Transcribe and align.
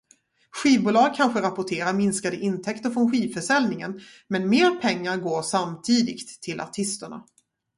Skivbolag 0.51 1.15
kanske 1.15 1.41
rapporterar 1.41 1.93
minskade 1.93 2.37
intäkter 2.37 2.89
från 2.89 3.11
skivförsäljningen, 3.11 4.01
men 4.27 4.49
mer 4.49 4.75
pengar 4.81 5.17
går 5.17 5.41
samtidigt 5.41 6.41
till 6.41 6.61
artisterna. 6.61 7.25